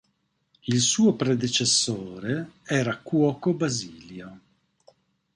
Il 0.63 0.79
suo 0.79 1.13
predecessore 1.13 2.53
era 2.63 2.97
Cuoco 2.97 3.53
Basilio. 3.53 4.39